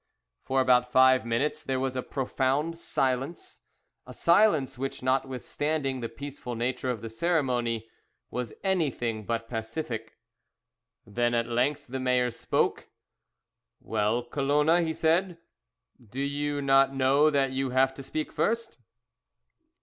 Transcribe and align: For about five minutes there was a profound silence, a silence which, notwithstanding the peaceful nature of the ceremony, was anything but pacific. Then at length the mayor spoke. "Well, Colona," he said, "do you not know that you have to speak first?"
For 0.41 0.61
about 0.61 0.91
five 0.91 1.27
minutes 1.27 1.61
there 1.61 1.79
was 1.79 1.95
a 1.95 2.01
profound 2.01 2.75
silence, 2.75 3.61
a 4.07 4.15
silence 4.15 4.75
which, 4.75 5.03
notwithstanding 5.03 5.99
the 5.99 6.09
peaceful 6.09 6.55
nature 6.55 6.89
of 6.89 7.03
the 7.03 7.07
ceremony, 7.09 7.87
was 8.31 8.51
anything 8.63 9.27
but 9.27 9.47
pacific. 9.47 10.17
Then 11.05 11.35
at 11.35 11.45
length 11.45 11.85
the 11.85 11.99
mayor 11.99 12.31
spoke. 12.31 12.89
"Well, 13.79 14.23
Colona," 14.23 14.81
he 14.81 14.95
said, 14.95 15.37
"do 16.03 16.19
you 16.19 16.63
not 16.63 16.95
know 16.95 17.29
that 17.29 17.51
you 17.51 17.69
have 17.69 17.93
to 17.93 18.01
speak 18.01 18.31
first?" 18.31 18.79